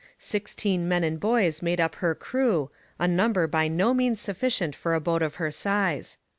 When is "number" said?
3.07-3.45